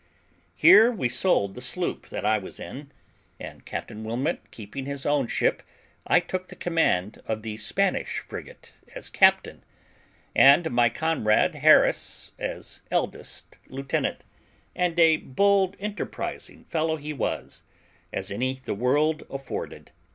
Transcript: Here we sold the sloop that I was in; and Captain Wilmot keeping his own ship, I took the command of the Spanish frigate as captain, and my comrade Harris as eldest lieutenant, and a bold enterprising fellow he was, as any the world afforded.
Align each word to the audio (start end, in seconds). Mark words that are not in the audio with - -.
Here 0.55 0.89
we 0.91 1.09
sold 1.09 1.53
the 1.53 1.61
sloop 1.61 2.09
that 2.09 2.25
I 2.25 2.39
was 2.39 2.59
in; 2.59 2.91
and 3.39 3.63
Captain 3.67 4.03
Wilmot 4.03 4.49
keeping 4.49 4.87
his 4.87 5.05
own 5.05 5.27
ship, 5.27 5.61
I 6.07 6.19
took 6.19 6.47
the 6.47 6.55
command 6.55 7.21
of 7.27 7.43
the 7.43 7.57
Spanish 7.57 8.17
frigate 8.17 8.71
as 8.95 9.11
captain, 9.11 9.63
and 10.35 10.71
my 10.71 10.89
comrade 10.89 11.53
Harris 11.53 12.31
as 12.39 12.81
eldest 12.89 13.59
lieutenant, 13.67 14.23
and 14.75 14.99
a 14.99 15.17
bold 15.17 15.77
enterprising 15.79 16.63
fellow 16.63 16.95
he 16.95 17.13
was, 17.13 17.61
as 18.11 18.31
any 18.31 18.55
the 18.63 18.73
world 18.73 19.21
afforded. 19.29 19.91